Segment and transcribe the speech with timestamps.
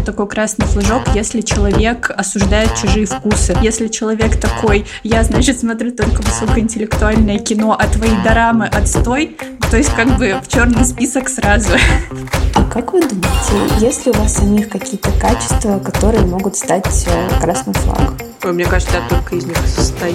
[0.00, 3.54] меня такой красный флажок, если человек осуждает чужие вкусы.
[3.60, 9.36] Если человек такой, я, значит, смотрю только высокоинтеллектуальное кино, а твои дорамы отстой,
[9.70, 11.72] то есть как бы в черный список сразу.
[12.54, 17.40] А как вы думаете, есть ли у вас самих какие-то качества, которые могут стать э,
[17.40, 18.16] красным флагом?
[18.42, 20.14] Мне кажется, я только из них состою.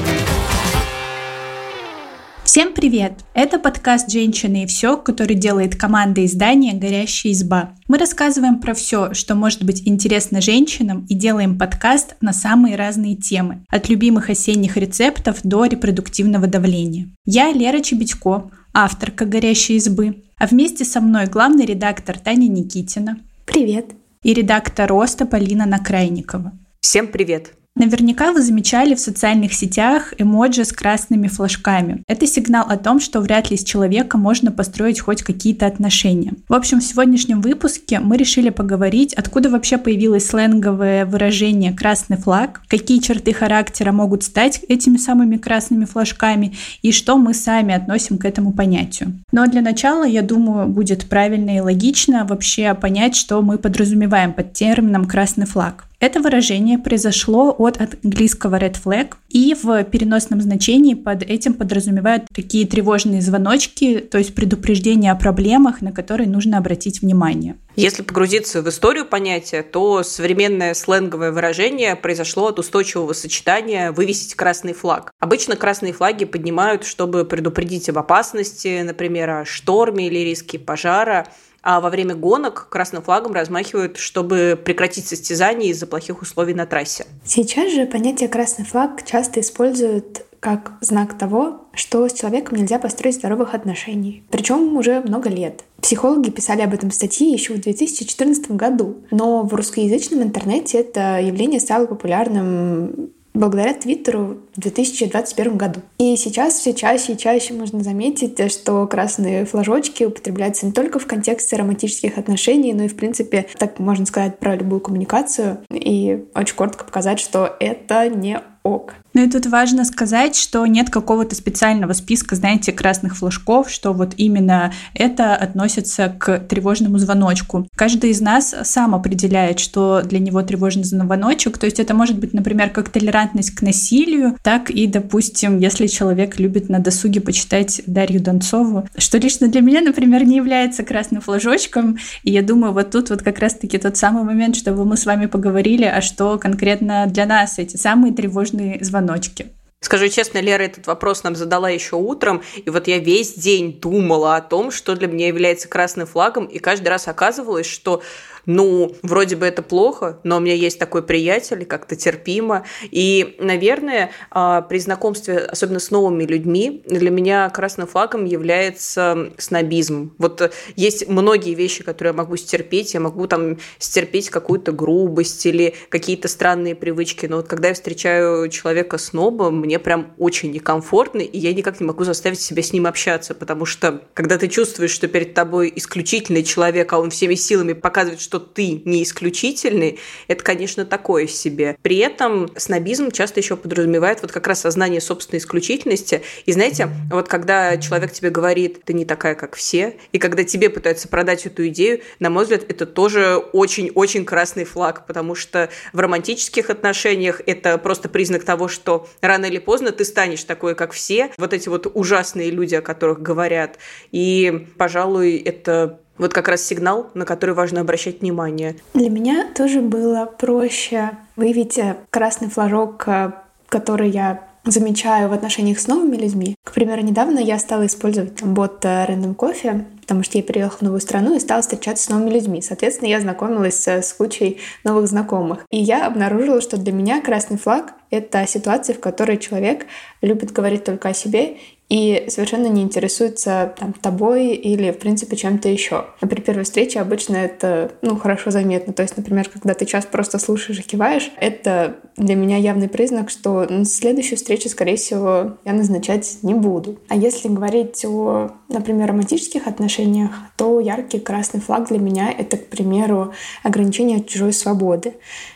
[2.45, 3.13] Всем привет!
[3.33, 7.71] Это подкаст «Женщины и все», который делает команда издания «Горящая изба».
[7.87, 13.15] Мы рассказываем про все, что может быть интересно женщинам и делаем подкаст на самые разные
[13.15, 17.09] темы, от любимых осенних рецептов до репродуктивного давления.
[17.25, 23.17] Я Лера Чебедько, авторка «Горящей избы», а вместе со мной главный редактор Таня Никитина.
[23.47, 23.87] Привет!
[24.21, 26.51] И редактор «Роста» Полина Накрайникова.
[26.79, 27.53] Всем привет!
[27.77, 32.03] Наверняка вы замечали в социальных сетях эмоджи с красными флажками.
[32.07, 36.35] Это сигнал о том, что вряд ли с человеком можно построить хоть какие-то отношения.
[36.47, 42.61] В общем, в сегодняшнем выпуске мы решили поговорить, откуда вообще появилось сленговое выражение «красный флаг»,
[42.69, 48.23] какие черты характера могут стать этими самыми красными флажками и что мы сами относим к
[48.23, 49.19] этому понятию.
[49.33, 54.53] Но для начала, я думаю, будет правильно и логично вообще понять, что мы подразумеваем под
[54.53, 55.87] термином «красный флаг».
[55.99, 62.67] Это выражение произошло от английского red flag, и в переносном значении под этим подразумевают такие
[62.67, 67.57] тревожные звоночки, то есть предупреждение о проблемах, на которые нужно обратить внимание.
[67.75, 74.73] Если погрузиться в историю понятия, то современное сленговое выражение произошло от устойчивого сочетания «вывесить красный
[74.73, 75.11] флаг».
[75.19, 81.27] Обычно красные флаги поднимают, чтобы предупредить об опасности, например, о шторме или риске пожара–
[81.65, 87.05] а во время гонок красным флагом размахивают, чтобы прекратить состязание из-за плохих условий на трассе.
[87.25, 93.15] Сейчас же понятие «красный флаг» часто используют как знак того, что с человеком нельзя построить
[93.15, 94.23] здоровых отношений.
[94.29, 95.63] Причем уже много лет.
[95.81, 98.97] Психологи писали об этом статьи еще в 2014 году.
[99.09, 105.81] Но в русскоязычном интернете это явление стало популярным благодаря Твиттеру в 2021 году.
[105.99, 111.05] И сейчас все чаще и чаще можно заметить, что красные флажочки употребляются не только в
[111.05, 115.59] контексте романтических отношений, но и, в принципе, так можно сказать про любую коммуникацию.
[115.69, 118.95] И очень коротко показать, что это не ок.
[119.13, 124.13] Ну и тут важно сказать, что нет какого-то специального списка, знаете, красных флажков, что вот
[124.17, 127.65] именно это относится к тревожному звоночку.
[127.77, 131.57] Каждый из нас сам определяет, что для него тревожный звоночек.
[131.57, 136.37] То есть это может быть, например, как толерантность к насилию, так и, допустим, если человек
[136.37, 141.99] любит на досуге почитать Дарью Донцову, что лично для меня, например, не является красным флажочком.
[142.23, 145.27] И я думаю, вот тут вот как раз-таки тот самый момент, чтобы мы с вами
[145.27, 149.47] поговорили, а что конкретно для нас эти самые тревожные звоночки звоночки.
[149.81, 154.35] Скажу честно, Лера этот вопрос нам задала еще утром, и вот я весь день думала
[154.35, 158.01] о том, что для меня является красным флагом, и каждый раз оказывалось, что
[158.45, 162.65] ну, вроде бы это плохо, но у меня есть такой приятель, как-то терпимо.
[162.91, 170.13] И, наверное, а, при знакомстве, особенно с новыми людьми, для меня красным флагом является снобизм.
[170.17, 172.93] Вот есть многие вещи, которые я могу стерпеть.
[172.93, 177.25] Я могу там стерпеть какую-то грубость или какие-то странные привычки.
[177.25, 181.85] Но вот когда я встречаю человека сноба, мне прям очень некомфортно, и я никак не
[181.85, 186.43] могу заставить себя с ним общаться, потому что когда ты чувствуешь, что перед тобой исключительный
[186.43, 189.97] человек, а он всеми силами показывает, что что ты не исключительный,
[190.27, 191.77] это, конечно, такое себе.
[191.81, 196.21] При этом снобизм часто еще подразумевает вот как раз сознание собственной исключительности.
[196.45, 200.69] И знаете, вот когда человек тебе говорит, ты не такая, как все, и когда тебе
[200.69, 205.99] пытаются продать эту идею, на мой взгляд, это тоже очень-очень красный флаг, потому что в
[206.01, 211.31] романтических отношениях это просто признак того, что рано или поздно ты станешь такой, как все,
[211.37, 213.77] вот эти вот ужасные люди, о которых говорят.
[214.11, 218.75] И, пожалуй, это вот как раз сигнал, на который важно обращать внимание.
[218.93, 223.31] Для меня тоже было проще выявить э, красный флажок, э,
[223.67, 226.55] который я замечаю в отношениях с новыми людьми.
[226.63, 230.77] К примеру, недавно я стала использовать там бот э, Random Coffee, потому что я переехала
[230.77, 232.61] в новую страну и стала встречаться с новыми людьми.
[232.61, 235.65] Соответственно, я знакомилась с кучей новых знакомых.
[235.69, 239.85] И я обнаружила, что для меня красный флаг— это ситуация, в которой человек
[240.21, 241.57] любит говорить только о себе
[241.89, 246.05] и совершенно не интересуется там, тобой или, в принципе, чем-то еще.
[246.19, 248.91] А при первой встрече обычно это ну, хорошо заметно.
[248.91, 253.29] То есть, например, когда ты час просто слушаешь и киваешь, это для меня явный признак,
[253.29, 256.97] что следующую встречу, скорее всего, я назначать не буду.
[257.07, 262.65] А если говорить о, например, романтических отношениях, то яркий красный флаг для меня— это, к
[262.67, 265.13] примеру, ограничение чужой свободы.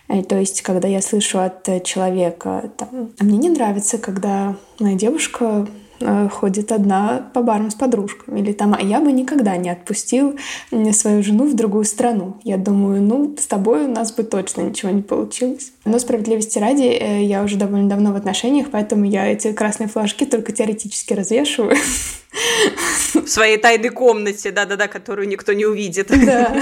[0.07, 4.95] Э, то есть, когда я слышу от человека, там, а мне не нравится, когда моя
[4.95, 5.67] девушка
[6.31, 8.39] ходит одна по барам с подружками.
[8.39, 10.37] Или там, а я бы никогда не отпустил
[10.93, 12.37] свою жену в другую страну.
[12.43, 15.71] Я думаю, ну, с тобой у нас бы точно ничего не получилось.
[15.85, 20.25] Но справедливости ради, э, я уже довольно давно в отношениях, поэтому я эти красные флажки
[20.25, 21.75] только теоретически развешиваю.
[23.13, 26.09] В своей тайной комнате, да-да-да, которую никто не увидит.
[26.09, 26.55] Да.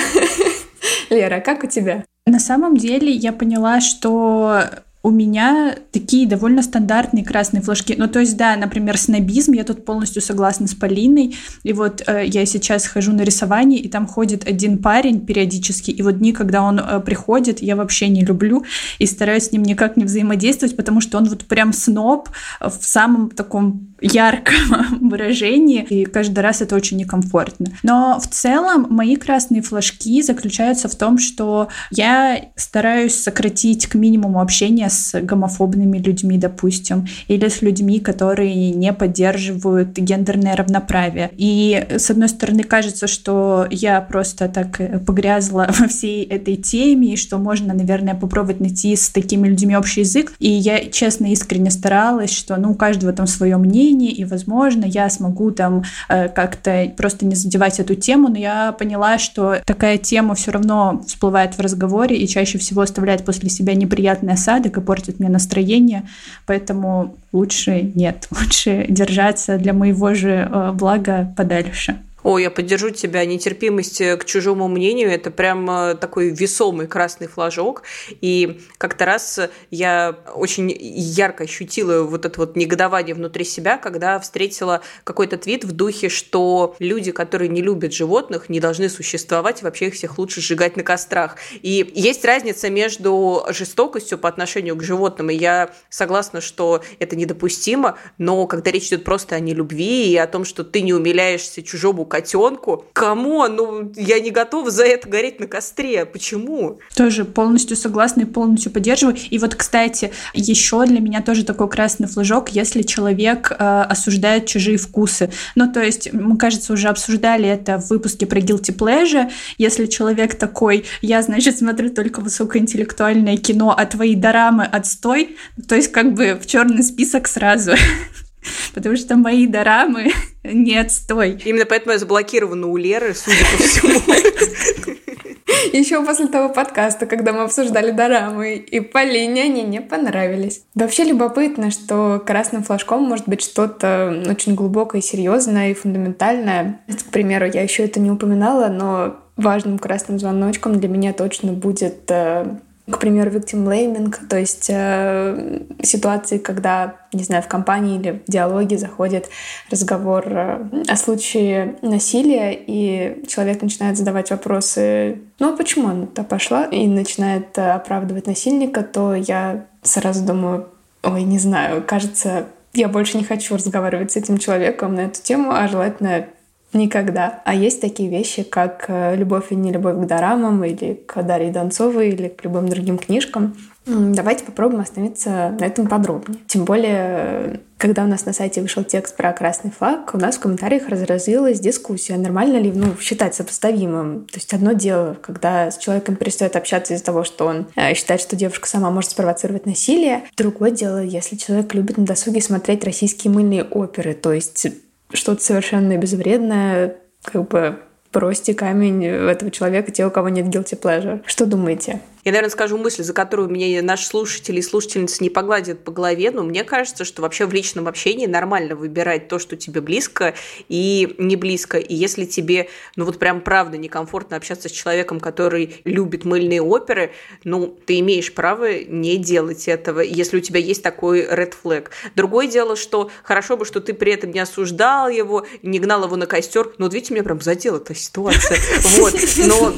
[1.09, 2.05] Лера, как у тебя?
[2.25, 4.63] На самом деле я поняла, что
[5.07, 7.95] у меня такие довольно стандартные красные флажки.
[7.97, 11.37] Ну, то есть, да, например, снобизм, я тут полностью согласна с Полиной.
[11.63, 16.01] И вот э, я сейчас хожу на рисование, и там ходит один парень периодически, и
[16.01, 18.65] вот дни, когда он э, приходит, я вообще не люблю
[18.99, 22.27] и стараюсь с ним никак не взаимодействовать, потому что он вот прям сноб
[22.59, 27.67] в самом таком ярком выражении, и каждый раз это очень некомфортно.
[27.83, 34.41] Но в целом мои красные флажки заключаются в том, что я стараюсь сократить к минимуму
[34.41, 41.31] общение с гомофобными людьми, допустим, или с людьми, которые не поддерживают гендерное равноправие.
[41.37, 47.13] И, с одной стороны, кажется, что я просто так э, погрязла во всей этой теме,
[47.13, 50.33] и что можно, наверное, попробовать найти с такими людьми общий язык.
[50.39, 55.09] И я, честно, искренне старалась, что, ну, у каждого там свое мнение, и, возможно, я
[55.09, 60.35] смогу там э, как-то просто не задевать эту тему, но я поняла, что такая тема
[60.35, 65.19] все равно всплывает в разговоре и чаще всего оставляет после себя неприятный осадок, и портит
[65.19, 66.07] мне настроение,
[66.45, 71.97] поэтому лучше нет, лучше держаться для моего же э, блага подальше.
[72.27, 73.23] О, я поддержу тебя.
[73.23, 77.83] Нетерпимость к чужому мнению– это прям э, такой весомый красный флажок.
[78.19, 79.39] И как-то раз
[79.71, 85.71] я очень ярко ощутила вот это вот негодование внутри себя, когда встретила какой-то твит в
[85.71, 90.75] духе, что люди, которые не любят животных, не должны существовать, вообще их всех лучше сжигать
[90.75, 91.37] на кострах.
[91.61, 97.97] И есть разница между жестокостью по отношению к животным, и я согласна, что это недопустимо,
[98.17, 102.05] но когда речь идет просто о нелюбви и о том, что ты не умиляешься чужому
[102.17, 102.85] котенку.
[102.93, 103.47] Кому?
[103.47, 106.05] Ну, я не готова за это гореть на костре.
[106.05, 106.79] Почему?
[106.95, 109.15] Тоже полностью согласна и полностью поддерживаю.
[109.29, 114.77] И вот, кстати, еще для меня тоже такой красный флажок, если человек э, осуждает чужие
[114.77, 115.29] вкусы.
[115.55, 119.29] Ну, то есть, мы, кажется, уже обсуждали это в выпуске про guilty pleasure.
[119.59, 125.37] Если человек такой, я, значит, смотрю только высокоинтеллектуальное кино, а твои дорамы отстой,
[125.67, 127.73] то есть как бы в черный список сразу.
[128.73, 130.11] Потому что мои дорамы
[130.43, 131.39] не отстой.
[131.45, 133.99] Именно поэтому я заблокирована у Леры, судя по всему.
[135.73, 140.63] Еще после того подкаста, когда мы обсуждали дорамы, и Полине они не понравились.
[140.75, 146.81] вообще любопытно, что красным флажком может быть что-то очень глубокое, серьезное и фундаментальное.
[146.87, 152.09] К примеру, я еще это не упоминала, но важным красным звоночком для меня точно будет
[152.09, 152.57] э,
[152.89, 158.31] к примеру, victim blaming, то есть э, ситуации, когда, не знаю, в компании или в
[158.31, 159.29] диалоге заходит
[159.69, 166.63] разговор э, о случае насилия, и человек начинает задавать вопросы, ну а почему она-то пошла,
[166.63, 170.69] и начинает э, оправдывать насильника, то я сразу думаю,
[171.03, 175.51] ой, не знаю, кажется, я больше не хочу разговаривать с этим человеком на эту тему,
[175.51, 176.27] а желательно
[176.73, 177.41] Никогда.
[177.45, 181.51] А есть такие вещи, как э, «Любовь и не любовь к дорамам» или к Дарье
[181.51, 183.55] Донцовой или к любым другим книжкам.
[183.85, 186.41] Давайте попробуем остановиться на этом подробнее.
[186.45, 190.41] Тем более, когда у нас на сайте вышел текст про красный флаг, у нас в
[190.41, 194.25] комментариях разразилась дискуссия, нормально ли ну, считать сопоставимым.
[194.25, 198.19] То есть одно дело, когда с человеком перестает общаться из-за того, что он э, считает,
[198.19, 200.23] что девушка сама может спровоцировать насилие.
[200.35, 204.67] Другое дело, если человек любит на досуге смотреть российские мыльные оперы, то есть
[205.13, 207.79] что-то совершенно безвредное, как бы
[208.11, 211.21] бросьте камень в этого человека, те, у кого нет guilty pleasure.
[211.25, 212.01] Что думаете?
[212.27, 216.29] Я, наверное, скажу мысль, за которую мне наши слушатели и слушательницы не погладят по голове,
[216.29, 220.33] но мне кажется, что вообще в личном общении нормально выбирать то, что тебе близко
[220.67, 221.77] и не близко.
[221.77, 222.67] И если тебе,
[222.97, 227.11] ну вот прям правда некомфортно общаться с человеком, который любит мыльные оперы,
[227.45, 231.85] ну, ты имеешь право не делать этого, если у тебя есть такой red flag.
[232.13, 236.17] Другое дело, что хорошо бы, что ты при этом не осуждал его, не гнал его
[236.17, 238.57] на костер, но вот видите, меня прям задела эта ситуация.
[238.97, 239.13] Вот.
[239.37, 239.73] Но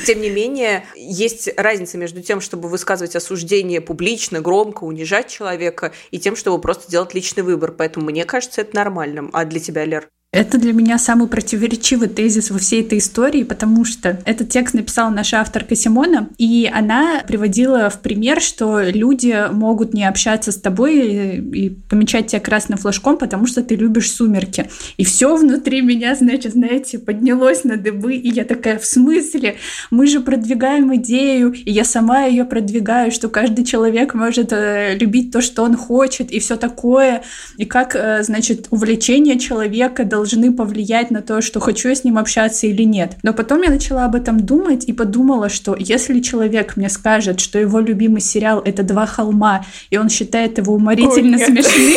[0.00, 6.18] тем не менее, есть разница между тем, чтобы высказывать осуждение публично, громко, унижать человека, и
[6.18, 7.72] тем, чтобы просто делать личный выбор.
[7.72, 9.30] Поэтому мне кажется это нормальным.
[9.32, 10.08] А для тебя, Лер?
[10.32, 15.10] Это для меня самый противоречивый тезис во всей этой истории, потому что этот текст написала
[15.10, 21.36] наша авторка Симона, и она приводила в пример, что люди могут не общаться с тобой
[21.38, 24.70] и помечать тебя красным флажком, потому что ты любишь сумерки.
[24.98, 29.56] И все внутри меня, значит, знаете, поднялось на дыбы, и я такая, в смысле?
[29.90, 35.32] Мы же продвигаем идею, и я сама ее продвигаю, что каждый человек может э, любить
[35.32, 37.24] то, что он хочет, и все такое.
[37.56, 42.18] И как, э, значит, увлечение человека должны повлиять на то, что хочу я с ним
[42.18, 43.16] общаться или нет.
[43.22, 47.58] Но потом я начала об этом думать и подумала, что если человек мне скажет, что
[47.58, 51.94] его любимый сериал это «Два холма», и он считает его уморительно Ой, смешным...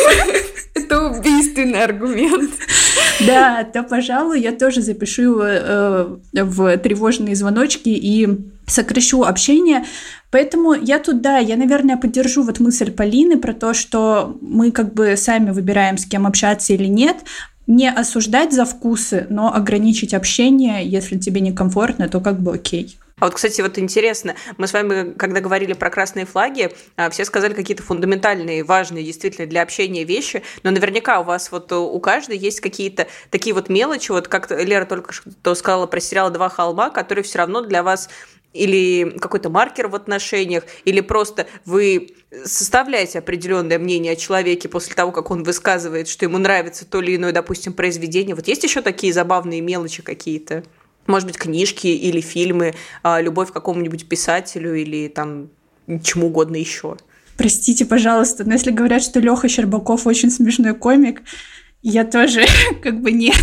[0.74, 2.50] Это убийственный аргумент.
[3.26, 8.28] Да, то, пожалуй, я тоже запишу его э, в тревожные звоночки и
[8.66, 9.84] сокращу общение.
[10.32, 14.94] Поэтому я тут, да, я, наверное, поддержу вот мысль Полины про то, что мы как
[14.94, 17.18] бы сами выбираем, с кем общаться или нет,
[17.66, 22.98] не осуждать за вкусы, но ограничить общение, если тебе некомфортно, то как бы окей.
[23.20, 27.24] А вот, кстати, вот интересно, мы с вами, когда говорили про красные флаги, а, все
[27.24, 32.36] сказали какие-то фундаментальные, важные действительно для общения вещи, но наверняка у вас вот у каждой
[32.38, 36.90] есть какие-то такие вот мелочи, вот как Лера только что сказала про сериал «Два холма»,
[36.90, 38.08] которые все равно для вас
[38.54, 45.12] или какой-то маркер в отношениях, или просто вы составляете определенное мнение о человеке после того,
[45.12, 48.34] как он высказывает, что ему нравится то или иное, допустим, произведение.
[48.34, 50.64] Вот есть еще такие забавные мелочи какие-то?
[51.06, 55.50] Может быть, книжки или фильмы, а, любовь к какому-нибудь писателю или там
[56.02, 56.96] чему угодно еще.
[57.36, 61.22] Простите, пожалуйста, но если говорят, что Леха Щербаков очень смешной комик,
[61.82, 62.46] я тоже
[62.82, 63.36] как бы нет.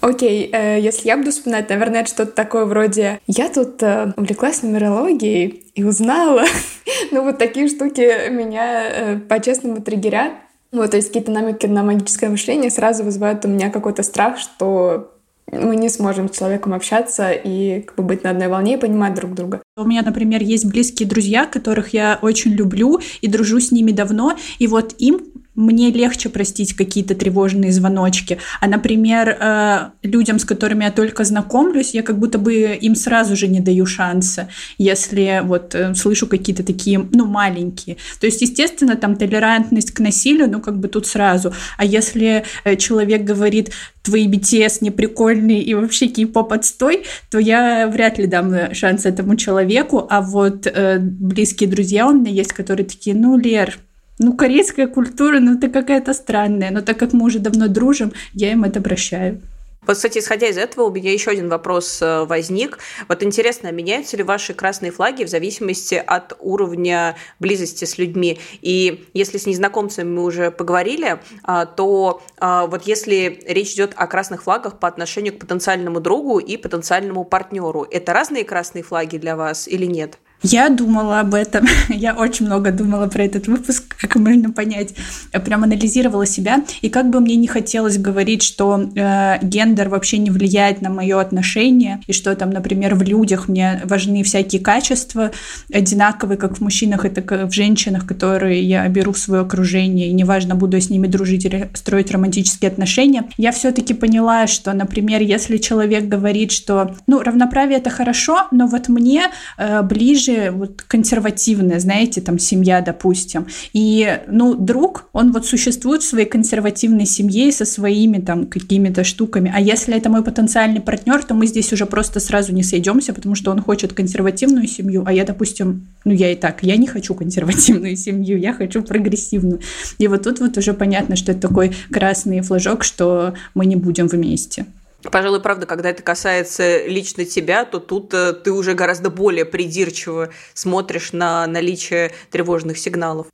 [0.00, 4.62] Окей, э, если я буду вспоминать, наверное, это что-то такое вроде «Я тут э, увлеклась
[4.62, 6.44] нумерологией и узнала».
[7.10, 10.32] ну, вот такие штуки меня э, по-честному триггерят.
[10.70, 15.14] Вот, то есть какие-то намеки на магическое мышление сразу вызывают у меня какой-то страх, что
[15.50, 19.14] мы не сможем с человеком общаться и как бы быть на одной волне и понимать
[19.14, 19.62] друг друга.
[19.76, 24.36] У меня, например, есть близкие друзья, которых я очень люблю и дружу с ними давно,
[24.58, 25.20] и вот им
[25.58, 28.38] мне легче простить какие-то тревожные звоночки.
[28.60, 33.34] А, например, э, людям, с которыми я только знакомлюсь, я как будто бы им сразу
[33.34, 34.48] же не даю шанса,
[34.78, 37.96] если вот э, слышу какие-то такие, ну, маленькие.
[38.20, 41.52] То есть, естественно, там толерантность к насилию, ну, как бы тут сразу.
[41.76, 43.72] А если э, человек говорит,
[44.02, 49.34] твои BTS не прикольные и вообще кей-поп отстой, то я вряд ли дам шанс этому
[49.34, 50.06] человеку.
[50.08, 53.76] А вот близкие друзья у меня есть, которые такие, ну, Лер,
[54.18, 56.70] ну, корейская культура, ну, это какая-то странная.
[56.70, 59.40] Но так как мы уже давно дружим, я им это прощаю.
[59.88, 62.78] Вот, кстати, исходя из этого, у меня еще один вопрос э, возник.
[63.08, 68.38] Вот интересно, меняются ли ваши красные флаги в зависимости от уровня близости с людьми?
[68.60, 74.06] И если с незнакомцами мы уже поговорили, а, то а, вот если речь идет о
[74.08, 79.36] красных флагах по отношению к потенциальному другу и потенциальному партнеру, это разные красные флаги для
[79.36, 80.18] вас или нет?
[80.42, 84.94] Я думала об этом, я очень много думала про этот выпуск, как можно понять.
[85.32, 90.18] Я прям анализировала себя, и как бы мне не хотелось говорить, что э, гендер вообще
[90.18, 95.32] не влияет на мое отношение, и что там, например, в людях мне важны всякие качества
[95.72, 100.12] одинаковые, как в мужчинах, и так в женщинах, которые я беру в свое окружение, и
[100.12, 103.24] неважно, буду я с ними дружить или строить романтические отношения.
[103.36, 108.88] Я все-таки поняла, что, например, если человек говорит, что, ну, равноправие это хорошо, но вот
[108.88, 109.24] мне
[109.56, 113.46] э, ближе ближе вот консервативная, знаете, там семья, допустим.
[113.72, 119.52] И, ну, друг, он вот существует в своей консервативной семье со своими там какими-то штуками.
[119.54, 123.34] А если это мой потенциальный партнер, то мы здесь уже просто сразу не сойдемся, потому
[123.34, 127.14] что он хочет консервативную семью, а я, допустим, ну, я и так, я не хочу
[127.14, 129.60] консервативную семью, я хочу прогрессивную.
[129.98, 134.06] И вот тут вот уже понятно, что это такой красный флажок, что мы не будем
[134.06, 134.66] вместе.
[135.02, 140.30] Пожалуй, правда, когда это касается лично тебя, то тут э, ты уже гораздо более придирчиво
[140.54, 143.28] смотришь на наличие тревожных сигналов.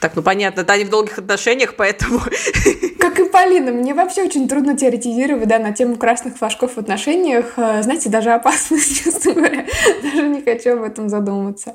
[0.00, 2.20] Так, ну понятно, Таня в долгих отношениях, поэтому...
[3.00, 7.54] Как и Полина, мне вообще очень трудно теоретизировать, да, на тему красных флажков в отношениях.
[7.56, 9.64] Э, знаете, даже опасно, честно говоря.
[10.02, 11.74] Даже не хочу об этом задумываться.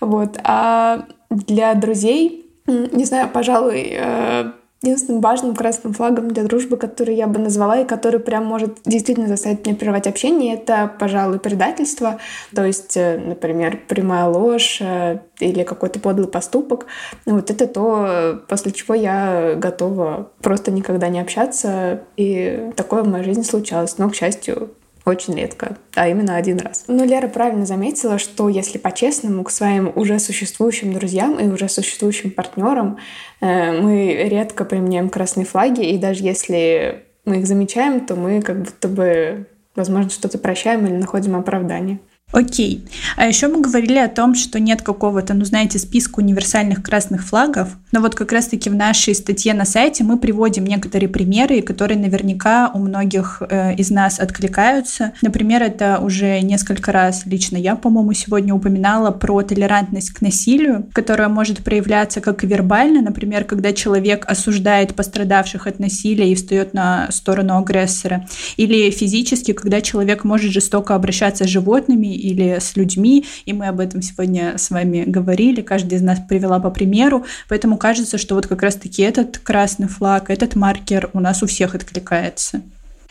[0.00, 0.38] Вот.
[0.42, 7.26] А для друзей, не знаю, пожалуй, э, Единственным важным красным флагом для дружбы, который я
[7.26, 12.18] бы назвала и который прям может действительно заставить меня прервать общение, это, пожалуй, предательство.
[12.54, 16.86] То есть, э, например, прямая ложь э, или какой-то подлый поступок.
[17.26, 22.00] Ну, вот это то, после чего я готова просто никогда не общаться.
[22.16, 23.98] И такое в моей жизни случалось.
[23.98, 24.70] Но, к счастью,
[25.04, 26.84] очень редко, а именно один раз.
[26.88, 32.30] Но Лера правильно заметила, что если по-честному к своим уже существующим друзьям и уже существующим
[32.30, 32.98] партнерам
[33.40, 38.62] э, мы редко применяем красные флаги, и даже если мы их замечаем, то мы как
[38.62, 42.00] будто бы, возможно, что-то прощаем или находим оправдание.
[42.32, 42.84] Окей.
[43.16, 47.70] А еще мы говорили о том, что нет какого-то, ну знаете, списка универсальных красных флагов.
[47.90, 52.70] Но вот как раз-таки в нашей статье на сайте мы приводим некоторые примеры, которые наверняка
[52.72, 55.12] у многих э, из нас откликаются.
[55.22, 61.28] Например, это уже несколько раз лично я, по-моему, сегодня упоминала про толерантность к насилию, которая
[61.28, 67.08] может проявляться как и вербально, например, когда человек осуждает пострадавших от насилия и встает на
[67.10, 73.52] сторону агрессора, или физически, когда человек может жестоко обращаться с животными или с людьми, и
[73.52, 78.18] мы об этом сегодня с вами говорили, каждый из нас привела по примеру, поэтому кажется,
[78.18, 82.62] что вот как раз-таки этот красный флаг, этот маркер у нас у всех откликается.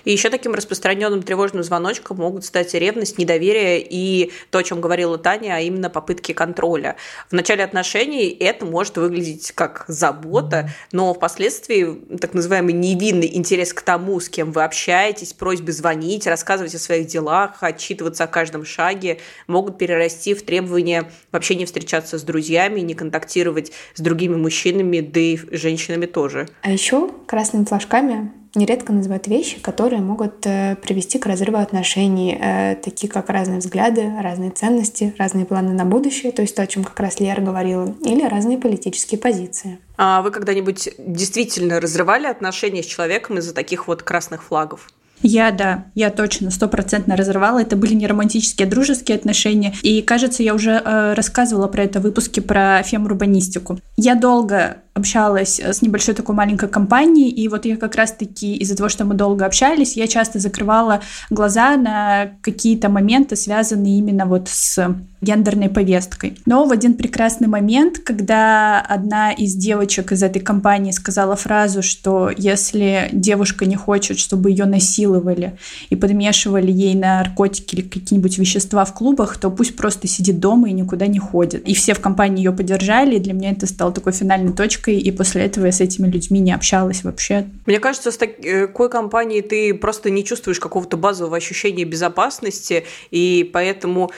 [0.05, 5.17] И еще таким распространенным тревожным звоночком могут стать ревность, недоверие и то, о чем говорила
[5.17, 6.95] Таня, а именно попытки контроля.
[7.29, 13.81] В начале отношений это может выглядеть как забота, но впоследствии так называемый невинный интерес к
[13.81, 19.19] тому, с кем вы общаетесь, просьбы звонить, рассказывать о своих делах, отчитываться о каждом шаге,
[19.47, 25.19] могут перерасти в требование вообще не встречаться с друзьями, не контактировать с другими мужчинами, да
[25.19, 26.47] и женщинами тоже.
[26.61, 32.75] А еще красными флажками нередко называют вещи, которые могут э, привести к разрыву отношений, э,
[32.75, 36.83] такие как разные взгляды, разные ценности, разные планы на будущее, то есть то, о чем
[36.83, 39.79] как раз Лера говорила, или разные политические позиции.
[39.97, 44.87] А вы когда-нибудь действительно разрывали отношения с человеком из-за таких вот красных флагов?
[45.21, 47.61] Я, да, я точно стопроцентно разорвала.
[47.61, 49.73] Это были не романтические, а дружеские отношения.
[49.81, 53.79] И, кажется, я уже э, рассказывала про это в выпуске про фемурбанистику.
[53.97, 58.89] Я долго общалась с небольшой такой маленькой компанией, и вот я как раз-таки из-за того,
[58.89, 64.95] что мы долго общались, я часто закрывала глаза на какие-то моменты, связанные именно вот с
[65.21, 66.37] гендерной повесткой.
[66.45, 72.31] Но в один прекрасный момент, когда одна из девочек из этой компании сказала фразу, что
[72.35, 75.57] если девушка не хочет, чтобы ее насиловали
[75.89, 80.73] и подмешивали ей наркотики или какие-нибудь вещества в клубах, то пусть просто сидит дома и
[80.73, 81.67] никуда не ходит.
[81.67, 85.11] И все в компании ее поддержали, и для меня это стало такой финальной точкой, и
[85.11, 87.47] после этого я с этими людьми не общалась вообще.
[87.65, 94.11] Мне кажется, с такой компанией ты просто не чувствуешь какого-то базового ощущения безопасности, и поэтому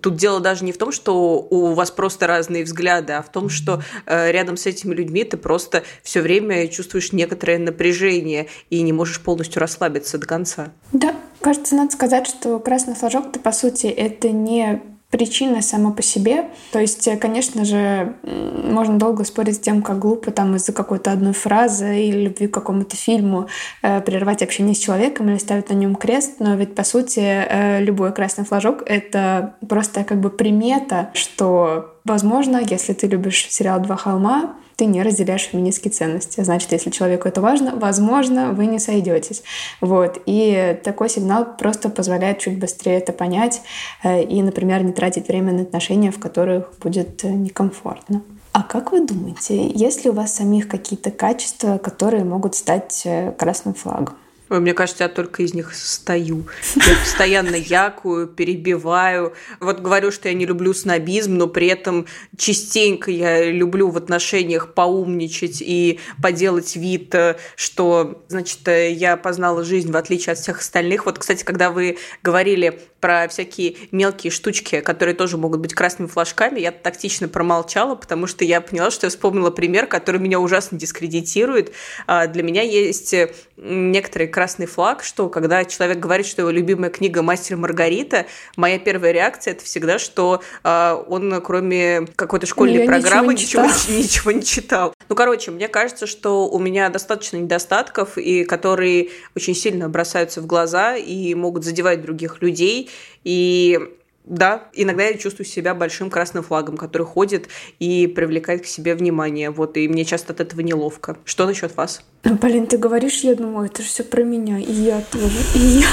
[0.00, 3.48] тут дело даже не в том, что у вас просто разные взгляды, а в том,
[3.48, 8.92] что э, рядом с этими людьми ты просто все время чувствуешь некоторое напряжение и не
[8.92, 10.72] можешь полностью расслабиться до конца.
[10.92, 16.46] Да, кажется, надо сказать, что красный флажок-то, по сути, это не причина сама по себе.
[16.72, 21.12] То есть, э, конечно же, можно долго спорить с тем, как глупо там из-за какой-то
[21.12, 23.48] одной фразы или любви к какому-то фильму
[23.82, 27.82] э, прервать общение с человеком или ставить на нем крест, но ведь, по сути, э,
[27.82, 33.96] любой красный флажок— это просто как бы примета, что, возможно, если ты любишь сериал «Два
[33.96, 36.42] холма», ты не разделяешь феминистские ценности.
[36.42, 39.42] Значит, если человеку это важно, возможно, вы не сойдетесь.
[39.80, 40.20] Вот.
[40.26, 43.62] И такой сигнал просто позволяет чуть быстрее это понять
[44.02, 48.22] э, и, например, не тратить время на отношения, в которых будет э, некомфортно.
[48.52, 53.32] А как вы думаете, есть ли у вас самих какие-то качества, которые могут стать э,
[53.32, 54.16] красным флагом?
[54.48, 56.46] Мне кажется, я только из них состою.
[56.76, 59.34] Я постоянно якую, перебиваю.
[59.58, 62.06] Вот говорю, что я не люблю снобизм, но при этом
[62.36, 69.64] частенько я люблю в отношениях поумничать и поделать вид, э, что, значит, э, я познала
[69.64, 71.06] жизнь в отличие от всех остальных.
[71.06, 76.60] Вот, кстати, когда вы говорили про всякие мелкие штучки, которые тоже могут быть красными флажками,
[76.60, 81.72] я тактично промолчала, потому что я поняла, что я вспомнила пример, который меня ужасно дискредитирует.
[82.06, 83.14] А, для меня есть
[83.56, 89.12] некоторые красный флаг, что когда человек говорит, что его любимая книга «Мастер Маргарита», моя первая
[89.12, 94.30] реакция это всегда, что э, он кроме какой-то школьной Я программы ничего не, ничего, ничего
[94.32, 94.92] не читал.
[95.08, 100.46] Ну, короче, мне кажется, что у меня достаточно недостатков, и которые очень сильно бросаются в
[100.46, 102.90] глаза и могут задевать других людей.
[103.24, 103.80] И
[104.26, 109.50] да, иногда я чувствую себя большим красным флагом, который ходит и привлекает к себе внимание.
[109.50, 111.16] Вот, и мне часто от этого неловко.
[111.24, 112.02] Что насчет вас?
[112.24, 115.58] Ну, Полин, ты говоришь, я думаю, это же все про меня, и я тоже, и
[115.58, 115.88] я.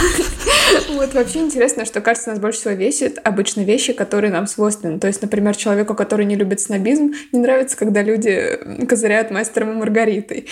[0.89, 4.99] Вот вообще интересно, что, кажется, нас больше всего весит обычно вещи, которые нам свойственны.
[4.99, 9.75] То есть, например, человеку, который не любит снобизм, не нравится, когда люди козыряют мастером и
[9.75, 10.47] Маргаритой.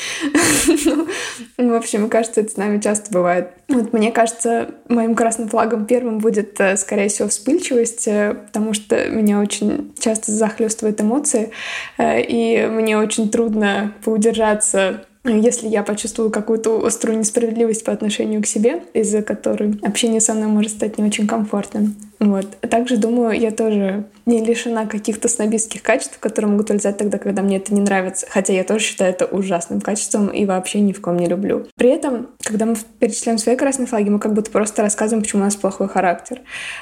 [1.58, 3.50] Ну, в общем, кажется, это с нами часто бывает.
[3.70, 9.10] Вот мне кажется, моим красным флагом первым будет, э, скорее всего, вспыльчивость, э, потому что
[9.10, 11.52] меня очень часто захлестывают эмоции,
[11.98, 18.48] э, и мне очень трудно поудержаться если я почувствую какую-то острую несправедливость по отношению к
[18.48, 21.96] себе, из-за которой общение со мной может стать не очень комфортным.
[22.20, 22.48] Вот.
[22.62, 27.58] Также, думаю, я тоже не лишена каких-то снобистских качеств, которые могут вылезать тогда, когда мне
[27.58, 28.28] это не нравится.
[28.30, 31.68] Хотя я тоже считаю это ужасным качеством и вообще ни в ком не люблю.
[31.76, 35.46] При этом, когда мы перечисляем свои красные флаги, мы как будто просто рассказываем, почему у
[35.46, 36.42] нас плохой характер.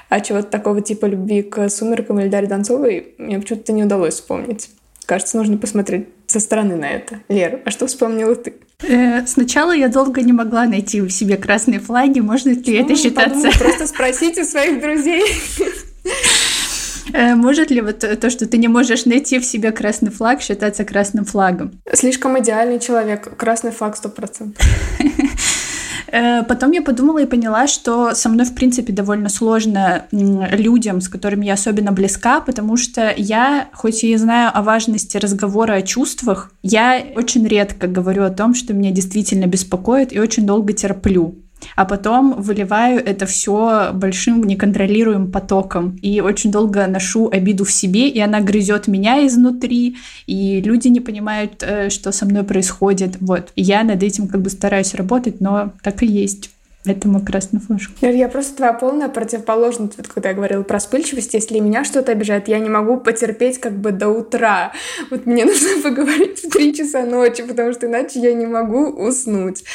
[0.09, 4.69] А чего-то такого типа любви к «Сумеркам» или Дарье Донцовой мне почему-то не удалось вспомнить.
[5.09, 7.21] Кажется, нужно посмотреть со стороны на это.
[7.29, 8.53] Лер, а что вспомнила ты?
[8.87, 12.19] Э, сначала я долго не могла найти в себе красные флаги.
[12.19, 13.33] Можно ли это считаться?
[13.33, 15.23] Подумать, просто спросите своих друзей.
[17.11, 20.85] Э, может ли вот то, что ты не можешь найти в себе красный флаг, считаться
[20.85, 21.71] красным флагом?
[21.91, 23.35] Слишком идеальный человек.
[23.35, 24.63] Красный флаг сто процентов.
[26.11, 31.09] Э, потом я подумала и поняла, что со мной, в принципе, довольно сложно людям, с
[31.09, 36.51] которыми я особенно близка, потому что я, хоть и знаю о важности разговора о чувствах,
[36.63, 41.35] я очень редко говорю о том, что меня действительно беспокоит, и очень долго терплю
[41.75, 48.09] а потом выливаю это все большим неконтролируемым потоком и очень долго ношу обиду в себе,
[48.09, 53.17] и она грызет меня изнутри, и люди не понимают, э, что со мной происходит.
[53.19, 53.51] Вот.
[53.55, 56.51] я над этим как бы стараюсь работать, но так и есть.
[56.85, 57.91] Это мой красный флажок.
[58.01, 61.33] Я просто твоя полная противоположность, вот когда я говорила про вспыльчивость.
[61.33, 64.71] Если меня что-то обижает, я не могу потерпеть как бы до утра.
[65.11, 69.65] Вот мне нужно поговорить в три часа ночи, потому что иначе я не могу уснуть.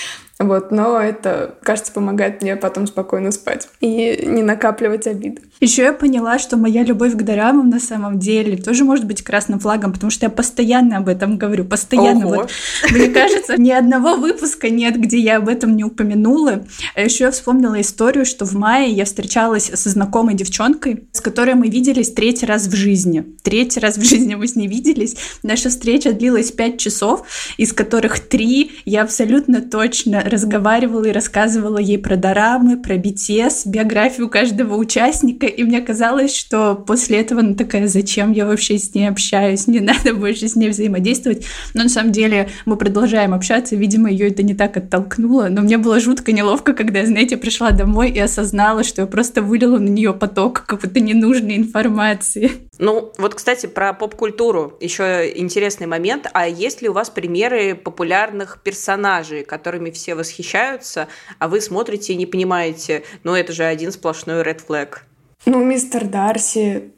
[0.40, 5.42] Вот, но это, кажется, помогает мне потом спокойно спать и не накапливать обиды.
[5.61, 9.61] Еще я поняла, что моя любовь к дорамам на самом деле тоже может быть красным
[9.61, 12.27] флагом, потому что я постоянно об этом говорю, постоянно.
[12.27, 12.51] Вот,
[12.90, 16.64] мне кажется, ни одного выпуска нет, где я об этом не упомянула.
[16.97, 21.55] А еще я вспомнила историю, что в мае я встречалась со знакомой девчонкой, с которой
[21.55, 23.25] мы виделись третий раз в жизни.
[23.42, 25.16] Третий раз в жизни мы с ней виделись.
[25.44, 27.25] Наша встреча длилась пять часов,
[27.57, 34.28] из которых три я абсолютно точно разговаривала и рассказывала ей про дорамы, про BTS, биографию
[34.28, 39.08] каждого участника, и мне казалось, что после этого она такая, зачем я вообще с ней
[39.08, 41.44] общаюсь, не надо больше с ней взаимодействовать.
[41.74, 45.78] Но на самом деле мы продолжаем общаться, видимо, ее это не так оттолкнуло, но мне
[45.78, 49.88] было жутко неловко, когда я, знаете, пришла домой и осознала, что я просто вылила на
[49.88, 52.50] нее поток какой-то ненужной информации.
[52.78, 56.26] Ну, вот, кстати, про поп-культуру еще интересный момент.
[56.32, 61.08] А есть ли у вас примеры популярных персонажей, которыми все восхищаются,
[61.38, 64.98] а вы смотрите и не понимаете, ну, это же один сплошной red flag?
[65.46, 66.90] Ну, мистер Дарси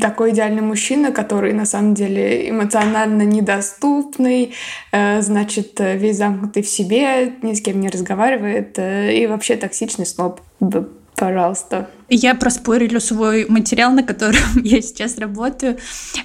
[0.00, 4.54] такой идеальный мужчина, который на самом деле эмоционально недоступный,
[4.92, 10.06] э, значит, весь замкнутый в себе, ни с кем не разговаривает э, и вообще токсичный
[10.06, 10.40] сноб.
[11.16, 11.88] Пожалуйста.
[12.08, 15.78] Я проспорилю свой материал, на котором я сейчас работаю.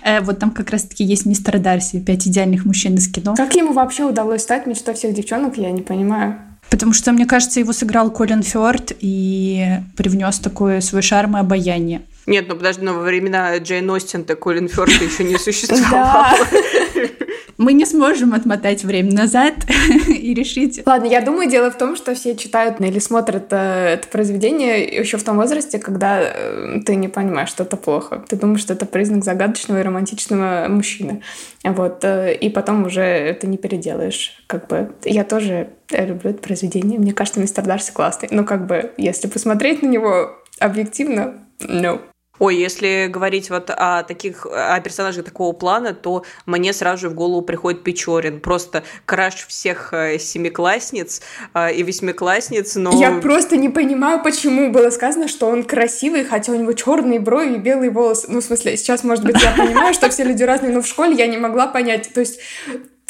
[0.04, 3.36] Э, вот там как раз-таки есть мистер Дарси, пять идеальных мужчин из кино.
[3.36, 6.38] Как ему вообще удалось стать мечтой всех девчонок, я не понимаю.
[6.70, 12.04] Потому что, мне кажется, его сыграл Колин Фёрд и привнес такое свой шарм и обаяние.
[12.28, 16.36] Нет, ну подожди, но во времена Джейн Остин-то Колин Фёрд еще не существовал.
[17.58, 19.54] Мы не сможем отмотать время назад
[20.08, 20.82] и решить.
[20.86, 25.18] Ладно, я думаю, дело в том, что все читают или смотрят э, это произведение еще
[25.18, 28.24] в том возрасте, когда э, ты не понимаешь, что это плохо.
[28.28, 31.22] Ты думаешь, что это признак загадочного и романтичного мужчины.
[31.64, 32.04] Вот.
[32.04, 34.44] Э, и потом уже это не переделаешь.
[34.48, 37.00] Как бы я тоже люблю это произведение.
[37.00, 38.30] Мне кажется, мистер Дарси классный.
[38.32, 42.02] Но как бы, если посмотреть на него объективно, no.
[42.42, 47.14] Ой, если говорить вот о таких, о персонажах такого плана, то мне сразу же в
[47.14, 48.40] голову приходит Печорин.
[48.40, 51.22] Просто краш всех э, семиклассниц
[51.54, 53.00] э, и восьмиклассниц, но...
[53.00, 57.54] Я просто не понимаю, почему было сказано, что он красивый, хотя у него черные брови
[57.54, 58.26] и белые волосы.
[58.28, 61.14] Ну, в смысле, сейчас, может быть, я понимаю, что все люди разные, но в школе
[61.14, 62.12] я не могла понять.
[62.12, 62.40] То есть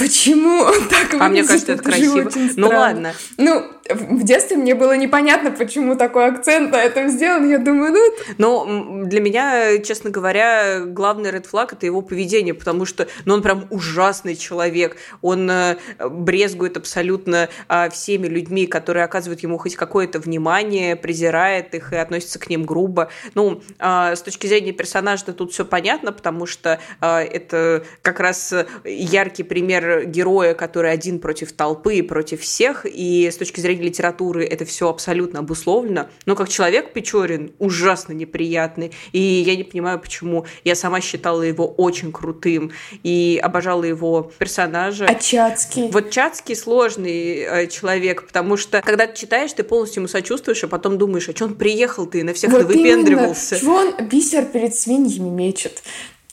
[0.02, 1.22] Почему он так выглядит?
[1.22, 2.32] А мне кажется, это, это красиво.
[2.58, 3.14] Ну ладно.
[3.38, 7.50] Ну, в детстве мне было непонятно, почему такой акцент на этом сделан.
[7.50, 8.02] Я думаю, ну...
[8.38, 13.42] Но для меня, честно говоря, главный red flag— это его поведение, потому что ну, он
[13.42, 14.98] прям ужасный человек.
[15.22, 21.94] Он э, брезгует абсолютно э, всеми людьми, которые оказывают ему хоть какое-то внимание, презирает их
[21.94, 23.10] и относится к ним грубо.
[23.34, 28.54] Ну, э, с точки зрения персонажа тут все понятно, потому что э, это как раз
[28.84, 34.66] яркий пример героя, который один против толпы против всех, и с точки зрения литературы это
[34.66, 40.46] все абсолютно обусловлено, но как человек Печорин ужасно неприятный, и я не понимаю, почему.
[40.64, 42.72] Я сама считала его очень крутым
[43.04, 45.06] и обожала его персонажа.
[45.06, 45.90] А Чацкий?
[45.92, 50.68] Вот Чацкий сложный э, человек, потому что когда ты читаешь, ты полностью ему сочувствуешь, а
[50.68, 53.60] потом думаешь, а что он приехал ты на всех вот выпендривался.
[53.60, 55.82] Чего он бисер перед свиньями мечет?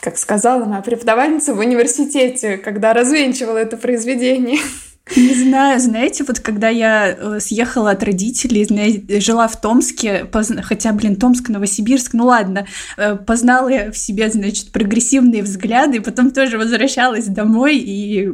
[0.01, 4.61] как сказала моя преподавательница в университете, когда развенчивала это произведение.
[5.17, 10.63] Не знаю, знаете, вот когда я э, съехала от родителей, знаете, жила в Томске, позна...
[10.63, 12.67] хотя, блин, Томск, Новосибирск, ну ладно,
[12.97, 18.33] э, познала я в себе, значит, прогрессивные взгляды, потом тоже возвращалась домой и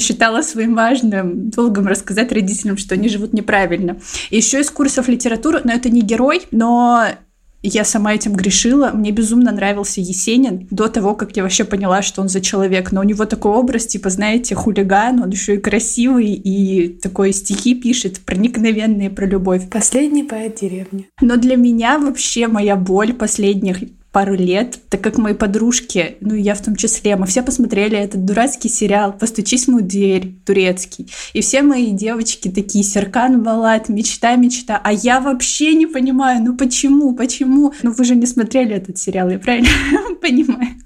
[0.00, 3.98] считала своим важным долгом рассказать родителям, что они живут неправильно.
[4.30, 7.06] Еще из курсов литературы, но это не герой, но
[7.68, 8.90] я сама этим грешила.
[8.92, 12.92] Мне безумно нравился Есенин до того, как я вообще поняла, что он за человек.
[12.92, 17.74] Но у него такой образ, типа, знаете, хулиган, он еще и красивый, и такой стихи
[17.74, 19.68] пишет, проникновенные про любовь.
[19.70, 21.08] Последний поэт деревни.
[21.20, 23.78] Но для меня вообще моя боль последних
[24.16, 28.24] пару лет, так как мои подружки, ну я в том числе, мы все посмотрели этот
[28.24, 31.06] дурацкий сериал «Постучись в мою дверь» турецкий.
[31.34, 34.80] И все мои девочки такие «Серкан Балат», «Мечта, мечта».
[34.82, 37.74] А я вообще не понимаю, ну почему, почему?
[37.82, 39.68] Ну вы же не смотрели этот сериал, я правильно
[40.22, 40.85] понимаю?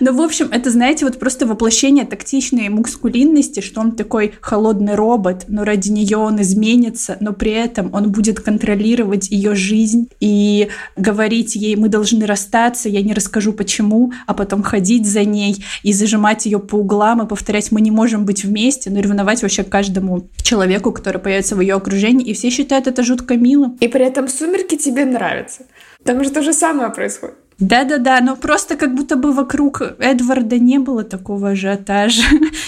[0.00, 5.44] Ну, в общем, это, знаете, вот просто воплощение тактичной мускулинности, что он такой холодный робот,
[5.48, 11.56] но ради нее он изменится, но при этом он будет контролировать ее жизнь и говорить
[11.56, 16.46] ей, мы должны расстаться, я не расскажу почему, а потом ходить за ней и зажимать
[16.46, 20.92] ее по углам и повторять, мы не можем быть вместе, но ревновать вообще каждому человеку,
[20.92, 23.76] который появится в ее окружении, и все считают это жутко милым.
[23.80, 25.66] И при этом сумерки тебе нравятся.
[26.04, 27.36] Там же то же самое происходит.
[27.58, 32.22] Да-да-да, но просто как будто бы вокруг Эдварда не было такого ажиотажа.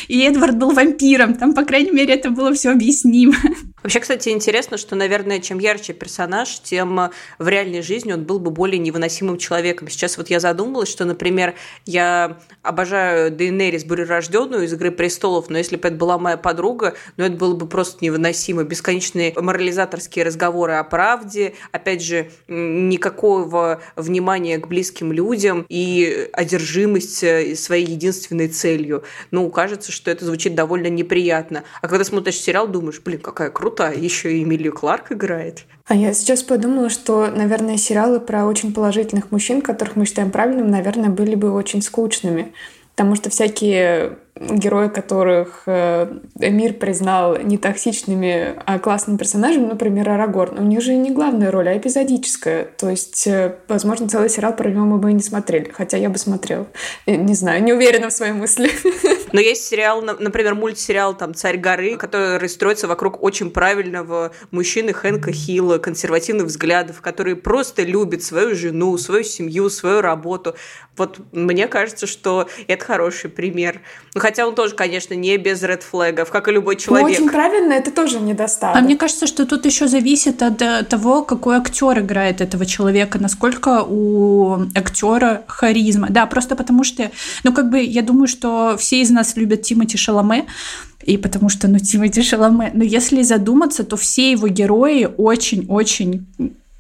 [0.09, 3.35] И Эдвард был вампиром, там, по крайней мере, это было все объяснимо.
[3.85, 8.51] Вообще, кстати, интересно, что, наверное, чем ярче персонаж, тем в реальной жизни он был бы
[8.51, 9.89] более невыносимым человеком.
[9.89, 11.55] Сейчас вот я задумалась, что, например,
[11.87, 17.25] я обожаю Дейнерис Бурерожденную из «Игры престолов», но если бы это была моя подруга, ну,
[17.25, 18.65] это было бы просто невыносимо.
[18.65, 24.80] Бесконечные морализаторские разговоры о правде, опять же, никакого внимания к близким
[25.13, 29.05] людям и одержимость э, своей единственной целью.
[29.31, 31.65] Ну, кажется, что это звучит довольно неприятно.
[31.83, 35.65] А когда смотришь сериал, думаешь, блин, какая крутая еще и Эмилию Кларк играет.
[35.87, 40.71] А я сейчас подумала, что, наверное, сериалы про очень положительных мужчин, которых мы считаем правильным,
[40.71, 42.53] наверное, были бы очень скучными.
[42.95, 50.59] Потому что всякие герои, которых э, мир признал не токсичными, а классными персонажами, например, Арагорн,
[50.59, 52.65] у них же не главная роль, а эпизодическая.
[52.65, 56.09] То есть, э, возможно, целый сериал про него мы бы и не смотрели, хотя я
[56.09, 56.67] бы смотрела.
[57.07, 58.71] Не знаю, не уверена в своей мысли.
[59.33, 65.33] Но есть сериал, например, мультсериал там «Царь горы», который строится вокруг очень правильного мужчины Хэнка
[65.33, 70.55] Хилла, консервативных взглядов, который просто любит свою жену, свою семью, свою работу.
[70.97, 73.81] Вот мне кажется, что это хороший пример.
[74.15, 77.19] Ну, хотя он тоже, конечно, не без ред флегов, как и любой ну, человек.
[77.19, 78.77] Но очень правильно, это тоже недостаток.
[78.77, 83.19] А мне кажется, что тут еще зависит от э, того, какой актер играет этого человека,
[83.19, 86.09] насколько у актера харизма.
[86.11, 87.11] Да, просто потому что,
[87.45, 90.47] ну, как бы, я думаю, что все из нас любят Тимати Шаломе,
[91.03, 96.27] и потому что, ну, Тимати Шаломе, но если задуматься, то все его герои очень-очень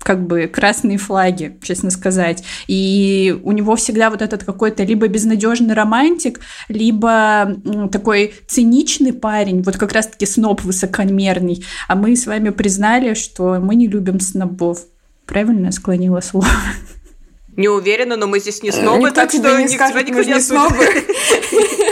[0.02, 2.42] как бы красные флаги, честно сказать.
[2.66, 7.56] И у него всегда вот этот какой-то либо безнадежный романтик, либо
[7.92, 11.64] такой циничный парень, вот как раз-таки сноб высокомерный.
[11.86, 14.84] А мы с вами признали, что мы не любим снобов.
[15.26, 16.48] Правильно я склонила слово?
[17.56, 20.76] Не уверена, но мы здесь не снобы, Никто так что не скажет, никто не снобы.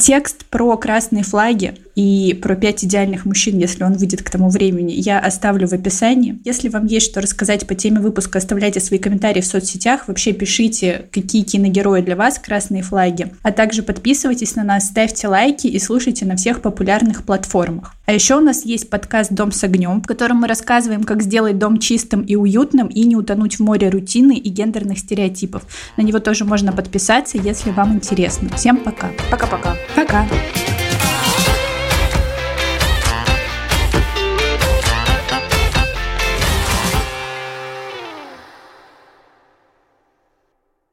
[0.00, 4.92] Текст про красные флаги и про пять идеальных мужчин, если он выйдет к тому времени,
[4.92, 6.40] я оставлю в описании.
[6.46, 10.08] Если вам есть что рассказать по теме выпуска, оставляйте свои комментарии в соцсетях.
[10.08, 13.30] Вообще пишите, какие киногерои для вас красные флаги.
[13.42, 17.94] А также подписывайтесь на нас, ставьте лайки и слушайте на всех популярных платформах.
[18.06, 21.58] А еще у нас есть подкаст «Дом с огнем», в котором мы рассказываем, как сделать
[21.58, 25.66] дом чистым и уютным и не утонуть в море рутины и гендерных стереотипов.
[25.98, 28.48] На него тоже можно подписаться, если вам интересно.
[28.56, 29.10] Всем пока.
[29.30, 29.76] Пока-пока.
[29.94, 30.24] Пока.
[30.24, 30.28] -пока.
[30.28, 30.79] пока.